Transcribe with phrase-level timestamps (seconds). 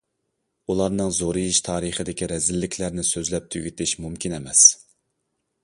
[0.71, 4.67] ئۇلارنىڭ زورىيىش تارىخىدىكى رەزىللىكلەرنى سۆزلەپ تۈگىتىش مۇمكىن ئەمەس.